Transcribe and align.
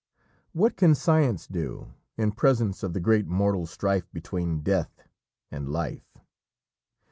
What 0.53 0.77
can 0.77 0.95
science 0.95 1.45
do 1.45 1.93
in 2.17 2.31
presence 2.31 2.81
of 2.81 2.93
the 2.93 2.99
great 2.99 3.27
mortal 3.27 3.67
strife 3.67 4.11
between 4.11 4.61
Death 4.61 5.07
and 5.51 5.69
Life? 5.69 6.17